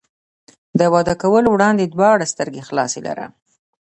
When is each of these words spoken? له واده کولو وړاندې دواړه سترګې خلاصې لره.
له 0.79 0.85
واده 0.93 1.13
کولو 1.21 1.47
وړاندې 1.51 1.85
دواړه 1.93 2.25
سترګې 2.33 2.65
خلاصې 2.67 2.99
لره. 3.07 3.25